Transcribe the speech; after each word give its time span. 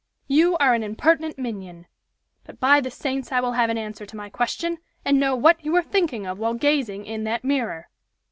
"You 0.27 0.57
are 0.57 0.73
an 0.73 0.81
impertinent 0.81 1.37
minion. 1.37 1.85
But, 2.43 2.59
by 2.59 2.81
the 2.81 2.89
saints, 2.89 3.31
I 3.31 3.39
will 3.39 3.51
have 3.51 3.69
an 3.69 3.77
answer 3.77 4.03
to 4.03 4.15
my 4.17 4.31
question, 4.31 4.79
and 5.05 5.19
know 5.19 5.35
what 5.35 5.63
you 5.63 5.73
were 5.73 5.83
thinking 5.83 6.25
of 6.25 6.39
while 6.39 6.55
gazing 6.55 7.05
in 7.05 7.23
that 7.25 7.43
mirror." 7.43 7.87